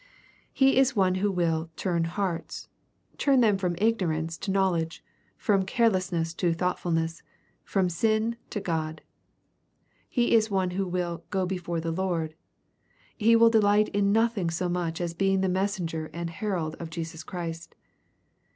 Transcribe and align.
He 0.51 0.77
is 0.79 0.95
one 0.95 1.13
who 1.13 1.27
16 1.27 1.29
EXPOSITOBf 1.29 1.37
THOUGHTS. 1.37 1.37
will 1.37 1.69
*'turn 1.77 2.03
hearts/'— 2.05 2.67
turn 3.19 3.39
them 3.41 3.57
from 3.59 3.75
ignorance 3.77 4.35
to 4.39 4.49
know 4.49 4.71
ledge^ 4.71 5.01
from 5.37 5.63
carelesBness 5.63 6.35
to 6.37 6.55
thoughtfulness, 6.55 7.21
from 7.63 7.87
sin 7.87 8.35
to 8.49 8.59
God.— 8.59 9.03
He 10.09 10.33
is 10.33 10.49
one 10.49 10.71
who 10.71 10.87
will" 10.87 11.23
go 11.29 11.45
before 11.45 11.79
the 11.79 11.91
Lord,"— 11.91 12.33
he 13.15 13.35
will 13.35 13.51
delight 13.51 13.89
in 13.89 14.11
nothing 14.11 14.49
so 14.49 14.67
much 14.67 14.99
as 14.99 15.13
being 15.13 15.41
the 15.41 15.47
messenger 15.49 16.09
and 16.11 16.31
herald 16.31 16.73
of 16.79 16.89
Jesus 16.89 17.21
Christ. 17.23 17.75